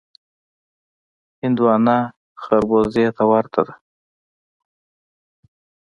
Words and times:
هندوانه 1.41 1.97
خړبوزه 2.41 3.05
ته 3.17 3.23
ورته 3.31 3.59
وي. 3.65 3.75